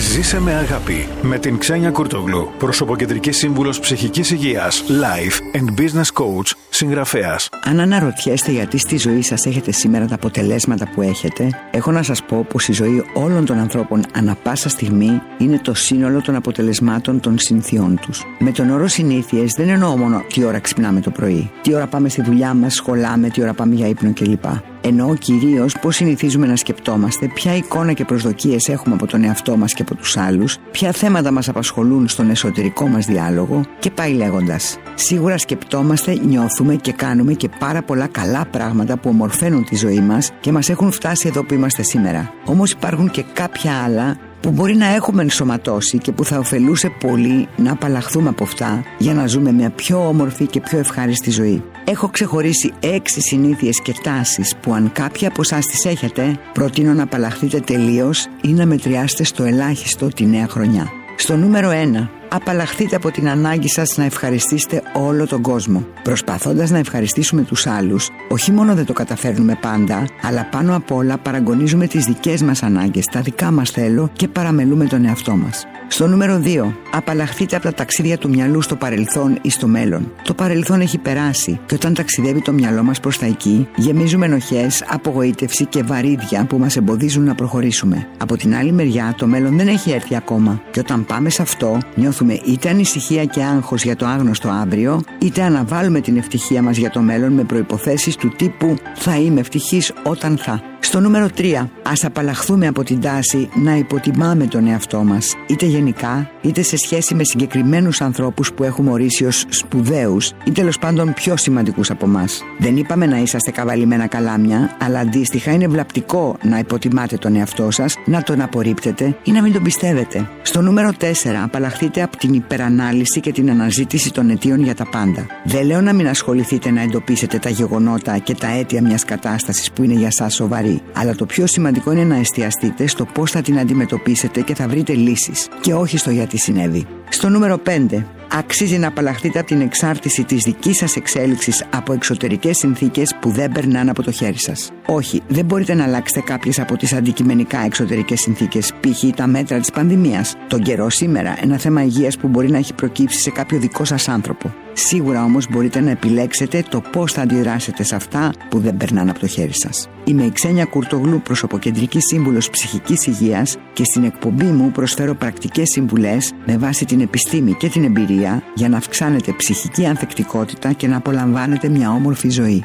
Ζήσε 0.00 0.40
με 0.40 0.54
αγάπη 0.54 1.08
με 1.22 1.38
την 1.38 1.58
Ξένια 1.58 1.90
Κουρτογλου, 1.90 2.50
προσωποκεντρικής 2.58 3.36
σύμβουλος 3.36 3.80
ψυχικής 3.80 4.30
υγείας, 4.30 4.84
life 4.88 5.58
and 5.58 5.80
business 5.80 6.22
coach, 6.22 6.56
συγγραφέας. 6.70 7.48
Αν 7.64 7.80
αναρωτιέστε 7.80 8.52
γιατί 8.52 8.78
στη 8.78 8.96
ζωή 8.96 9.22
σας 9.22 9.46
έχετε 9.46 9.72
σήμερα 9.72 10.06
τα 10.06 10.14
αποτελέσματα 10.14 10.88
που 10.94 11.02
έχετε, 11.02 11.48
έχω 11.70 11.90
να 11.90 12.02
σας 12.02 12.22
πω 12.22 12.46
πως 12.48 12.68
η 12.68 12.72
ζωή 12.72 13.04
όλων 13.14 13.44
των 13.44 13.58
ανθρώπων 13.58 14.04
ανα 14.14 14.34
πάσα 14.34 14.68
στιγμή 14.68 15.20
είναι 15.38 15.58
το 15.58 15.74
σύνολο 15.74 16.20
των 16.20 16.34
αποτελεσμάτων 16.34 17.20
των 17.20 17.38
συνθειών 17.38 17.98
τους. 18.00 18.24
Με 18.38 18.50
τον 18.50 18.70
όρο 18.70 18.86
συνήθειες 18.86 19.52
δεν 19.56 19.68
εννοώ 19.68 19.96
μόνο 19.96 20.24
τι 20.32 20.44
ώρα 20.44 20.58
ξυπνάμε 20.58 21.00
το 21.00 21.10
πρωί, 21.10 21.50
τι 21.62 21.74
ώρα 21.74 21.86
πάμε 21.86 22.08
στη 22.08 22.22
δουλειά 22.22 22.54
μας, 22.54 22.74
σχολάμε, 22.74 23.28
τι 23.28 23.42
ώρα 23.42 23.54
πάμε 23.54 23.74
για 23.74 23.86
ύπνο 23.88 24.12
κλπ. 24.12 24.44
Εννοώ 24.82 25.14
κυρίως 25.14 25.78
πώς 25.80 25.96
συνηθίζουμε 25.96 26.46
να 26.46 26.56
σκεπτόμαστε, 26.56 27.26
ποια 27.34 27.56
εικόνα 27.56 27.92
και 27.92 28.04
προσδοκίες 28.04 28.68
έχουμε 28.68 28.94
από 28.94 29.06
τον 29.06 29.24
εαυτό 29.24 29.56
μας 29.56 29.74
και 29.74 29.82
από 29.82 29.94
τους 29.94 30.16
άλλους, 30.16 30.56
ποια 30.70 30.92
θέματα 30.92 31.30
μας 31.30 31.48
απασχολούν 31.48 32.08
στον 32.08 32.30
εσωτερικό 32.30 32.86
μας 32.86 33.06
διάλογο 33.06 33.64
και 33.78 33.90
πάει 33.90 34.12
λέγοντας. 34.12 34.78
Σίγουρα 34.94 35.38
σκεπτόμαστε, 35.38 36.18
νιώθουμε 36.26 36.74
και 36.74 36.92
κάνουμε 36.92 37.32
και 37.32 37.48
πάρα 37.58 37.82
πολλά 37.82 38.06
καλά 38.06 38.46
πράγματα 38.50 38.96
που 38.96 39.08
ομορφαίνουν 39.08 39.64
τη 39.64 39.76
ζωή 39.76 40.00
μας 40.00 40.30
και 40.40 40.52
μας 40.52 40.68
έχουν 40.68 40.92
φτάσει 40.92 41.28
εδώ 41.28 41.44
που 41.44 41.54
είμαστε 41.54 41.82
σήμερα. 41.82 42.32
Όμως 42.44 42.70
υπάρχουν 42.70 43.10
και 43.10 43.24
κάποια 43.32 43.72
άλλα 43.84 44.16
που 44.40 44.50
μπορεί 44.50 44.76
να 44.76 44.86
έχουμε 44.86 45.22
ενσωματώσει 45.22 45.98
και 45.98 46.12
που 46.12 46.24
θα 46.24 46.38
ωφελούσε 46.38 46.88
πολύ 47.00 47.48
να 47.56 47.72
απαλλαχθούμε 47.72 48.28
από 48.28 48.44
αυτά 48.44 48.84
για 48.98 49.14
να 49.14 49.26
ζούμε 49.26 49.52
μια 49.52 49.70
πιο 49.70 50.08
όμορφη 50.08 50.46
και 50.46 50.60
πιο 50.60 50.78
ευχάριστη 50.78 51.30
ζωή. 51.30 51.62
Έχω 51.84 52.08
ξεχωρίσει 52.08 52.72
έξι 52.80 53.20
συνήθειες 53.20 53.80
και 53.82 53.94
τάσεις 54.02 54.56
που 54.56 54.74
αν 54.74 54.92
κάποια 54.92 55.28
από 55.28 55.40
εσάς 55.40 55.66
τις 55.66 55.84
έχετε 55.84 56.38
προτείνω 56.52 56.92
να 56.92 57.02
απαλλαχθείτε 57.02 57.60
τελείως 57.60 58.26
ή 58.42 58.48
να 58.48 58.66
μετριάσετε 58.66 59.24
στο 59.24 59.44
ελάχιστο 59.44 60.08
τη 60.08 60.26
νέα 60.26 60.48
χρονιά. 60.48 60.90
Στο 61.16 61.36
νούμερο 61.36 61.70
1 61.70 62.19
απαλλαχθείτε 62.30 62.96
από 62.96 63.10
την 63.10 63.28
ανάγκη 63.28 63.68
σας 63.68 63.96
να 63.96 64.04
ευχαριστήσετε 64.04 64.82
όλο 64.92 65.26
τον 65.26 65.42
κόσμο. 65.42 65.86
Προσπαθώντας 66.02 66.70
να 66.70 66.78
ευχαριστήσουμε 66.78 67.42
τους 67.42 67.66
άλλους, 67.66 68.08
όχι 68.28 68.52
μόνο 68.52 68.74
δεν 68.74 68.84
το 68.84 68.92
καταφέρνουμε 68.92 69.58
πάντα, 69.60 70.04
αλλά 70.22 70.44
πάνω 70.50 70.76
απ' 70.76 70.92
όλα 70.92 71.18
παραγωνίζουμε 71.18 71.86
τις 71.86 72.04
δικές 72.04 72.42
μας 72.42 72.62
ανάγκες, 72.62 73.04
τα 73.04 73.20
δικά 73.20 73.50
μας 73.50 73.70
θέλω 73.70 74.10
και 74.12 74.28
παραμελούμε 74.28 74.84
τον 74.84 75.04
εαυτό 75.04 75.36
μας. 75.36 75.66
Στο 75.88 76.06
νούμερο 76.06 76.38
2. 76.38 76.74
Απαλλαχθείτε 76.92 77.56
από 77.56 77.64
τα 77.64 77.74
ταξίδια 77.74 78.18
του 78.18 78.28
μυαλού 78.28 78.62
στο 78.62 78.76
παρελθόν 78.76 79.38
ή 79.42 79.50
στο 79.50 79.66
μέλλον. 79.66 80.12
Το 80.24 80.34
παρελθόν 80.34 80.80
έχει 80.80 80.98
περάσει 80.98 81.60
και 81.66 81.74
όταν 81.74 81.94
ταξιδεύει 81.94 82.42
το 82.42 82.52
μυαλό 82.52 82.82
μας 82.82 83.00
προς 83.00 83.18
τα 83.18 83.26
εκεί, 83.26 83.68
γεμίζουμε 83.76 84.26
ενοχές, 84.26 84.84
απογοήτευση 84.88 85.64
και 85.64 85.82
βαρύδια 85.82 86.44
που 86.44 86.58
μας 86.58 86.76
εμποδίζουν 86.76 87.24
να 87.24 87.34
προχωρήσουμε. 87.34 88.06
Από 88.18 88.36
την 88.36 88.54
άλλη 88.54 88.72
μεριά, 88.72 89.14
το 89.16 89.26
μέλλον 89.26 89.56
δεν 89.56 89.68
έχει 89.68 89.90
έρθει 89.90 90.16
ακόμα 90.16 90.62
και 90.70 90.80
όταν 90.80 91.04
πάμε 91.04 91.30
σε 91.30 91.42
αυτό, 91.42 91.78
νιώθουμε 91.94 92.19
είτε 92.28 92.68
ανησυχία 92.68 93.24
και 93.24 93.42
άγχος 93.42 93.84
για 93.84 93.96
το 93.96 94.06
άγνωστο 94.06 94.48
αύριο, 94.48 95.02
είτε 95.18 95.42
αναβάλουμε 95.42 96.00
την 96.00 96.16
ευτυχία 96.16 96.62
μας 96.62 96.76
για 96.76 96.90
το 96.90 97.00
μέλλον 97.00 97.32
με 97.32 97.44
προποθέσει 97.44 98.18
του 98.18 98.28
τύπου 98.28 98.76
Θα 98.94 99.16
είμαι 99.16 99.40
ευτυχής 99.40 99.92
όταν 100.04 100.36
θα. 100.36 100.69
Στο 100.80 101.00
νούμερο 101.00 101.28
3. 101.36 101.54
Α 101.82 101.92
απαλλαχθούμε 102.02 102.66
από 102.66 102.84
την 102.84 103.00
τάση 103.00 103.48
να 103.54 103.76
υποτιμάμε 103.76 104.46
τον 104.46 104.66
εαυτό 104.66 105.02
μας, 105.02 105.34
είτε 105.46 105.66
γενικά, 105.66 106.30
είτε 106.40 106.62
σε 106.62 106.76
σχέση 106.76 107.14
με 107.14 107.24
συγκεκριμένους 107.24 108.00
ανθρώπους 108.00 108.52
που 108.52 108.64
έχουμε 108.64 108.90
ορίσει 108.90 109.24
ως 109.24 109.44
σπουδαίους 109.48 110.32
ή 110.44 110.50
τέλος 110.50 110.78
πάντων 110.78 111.12
πιο 111.14 111.36
σημαντικούς 111.36 111.90
από 111.90 112.04
εμά. 112.04 112.24
Δεν 112.58 112.76
είπαμε 112.76 113.06
να 113.06 113.18
είσαστε 113.18 113.50
καβαλημένα 113.50 114.06
καλάμια, 114.06 114.76
αλλά 114.80 114.98
αντίστοιχα 114.98 115.52
είναι 115.52 115.66
βλαπτικό 115.66 116.36
να 116.42 116.58
υποτιμάτε 116.58 117.16
τον 117.16 117.36
εαυτό 117.36 117.70
σας, 117.70 117.96
να 118.06 118.22
τον 118.22 118.40
απορρίπτετε 118.40 119.16
ή 119.22 119.30
να 119.30 119.42
μην 119.42 119.52
τον 119.52 119.62
πιστεύετε. 119.62 120.28
Στο 120.42 120.60
νούμερο 120.60 120.90
4. 121.00 121.42
Απαλλαχθείτε 121.44 122.02
από 122.02 122.16
την 122.16 122.34
υπερανάλυση 122.34 123.20
και 123.20 123.32
την 123.32 123.50
αναζήτηση 123.50 124.12
των 124.12 124.30
αιτίων 124.30 124.62
για 124.62 124.74
τα 124.74 124.86
πάντα. 124.90 125.26
Δεν 125.44 125.66
λέω 125.66 125.80
να 125.80 125.92
μην 125.92 126.08
ασχοληθείτε 126.08 126.70
να 126.70 126.82
εντοπίσετε 126.82 127.38
τα 127.38 127.48
γεγονότα 127.48 128.18
και 128.18 128.34
τα 128.34 128.48
αίτια 128.48 128.82
μιας 128.82 129.04
κατάστασης 129.04 129.70
που 129.72 129.82
είναι 129.82 129.94
για 129.94 130.06
εσά 130.06 130.28
σοβαρή, 130.28 130.69
αλλά 130.92 131.14
το 131.14 131.26
πιο 131.26 131.46
σημαντικό 131.46 131.92
είναι 131.92 132.04
να 132.04 132.16
εστιαστείτε 132.16 132.86
στο 132.86 133.04
πώς 133.04 133.30
θα 133.30 133.42
την 133.42 133.58
αντιμετωπίσετε 133.58 134.40
και 134.40 134.54
θα 134.54 134.68
βρείτε 134.68 134.92
λύσεις, 134.92 135.48
και 135.60 135.74
όχι 135.74 135.98
στο 135.98 136.10
γιατί 136.10 136.38
συνέβη. 136.38 136.86
Στο 137.08 137.28
νούμερο 137.28 137.60
5. 137.66 138.04
Αξίζει 138.32 138.78
να 138.78 138.86
απαλλαχθείτε 138.86 139.38
από 139.38 139.48
την 139.48 139.60
εξάρτηση 139.60 140.24
της 140.24 140.42
δικής 140.42 140.76
σας 140.76 140.96
εξέλιξης 140.96 141.64
από 141.70 141.92
εξωτερικές 141.92 142.56
συνθήκες 142.56 143.16
που 143.20 143.30
δεν 143.30 143.52
περνάνε 143.52 143.90
από 143.90 144.02
το 144.02 144.10
χέρι 144.10 144.38
σας. 144.38 144.70
Όχι, 144.86 145.22
δεν 145.28 145.44
μπορείτε 145.44 145.74
να 145.74 145.84
αλλάξετε 145.84 146.20
κάποιες 146.20 146.58
από 146.58 146.76
τις 146.76 146.92
αντικειμενικά 146.92 147.58
εξωτερικές 147.64 148.20
συνθήκες, 148.20 148.72
π.χ. 148.80 149.16
τα 149.16 149.26
μέτρα 149.26 149.58
της 149.58 149.70
πανδημίας, 149.70 150.34
τον 150.48 150.62
καιρό 150.62 150.90
σήμερα, 150.90 151.36
ένα 151.42 151.58
θέμα 151.58 151.82
υγείας 151.82 152.16
που 152.16 152.28
μπορεί 152.28 152.50
να 152.50 152.58
έχει 152.58 152.74
προκύψει 152.74 153.20
σε 153.20 153.30
κάποιο 153.30 153.58
δικό 153.58 153.84
σας 153.84 154.08
άνθρωπο. 154.08 154.54
Σίγουρα 154.72 155.24
όμως 155.24 155.46
μπορείτε 155.50 155.80
να 155.80 155.90
επιλέξετε 155.90 156.64
το 156.68 156.80
πώς 156.92 157.12
θα 157.12 157.22
αντιδράσετε 157.22 157.82
σε 157.82 157.94
αυτά 157.94 158.32
που 158.48 158.58
δεν 158.58 158.76
περνάνε 158.76 159.10
από 159.10 159.20
το 159.20 159.26
χέρι 159.26 159.54
σας. 159.54 159.88
Είμαι 160.04 160.22
η 160.22 160.30
Ξένια 160.30 160.64
Κουρτογλού, 160.64 161.20
προσωποκεντρική 161.22 162.00
σύμβουλος 162.00 162.50
ψυχικής 162.50 163.06
υγείας 163.06 163.56
και 163.72 163.84
στην 163.84 164.04
εκπομπή 164.04 164.44
μου 164.44 164.70
προσφέρω 164.70 165.14
πρακτικές 165.14 165.68
συμβουλές 165.68 166.32
με 166.46 166.58
βάση 166.58 166.84
την 166.84 167.00
επιστήμη 167.00 167.52
και 167.52 167.68
την 167.68 167.84
εμπειρία 167.84 168.42
για 168.54 168.68
να 168.68 168.76
αυξάνετε 168.76 169.32
ψυχική 169.32 169.86
ανθεκτικότητα 169.86 170.72
και 170.72 170.86
να 170.86 170.96
απολαμβάνετε 170.96 171.68
μια 171.68 171.90
όμορφη 171.90 172.28
ζωή. 172.28 172.64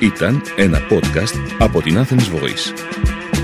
Ήταν 0.00 0.42
ένα 0.56 0.78
podcast 0.90 1.34
από 1.58 1.82
την 1.82 1.98
Athens 1.98 2.36
Voice. 2.36 2.91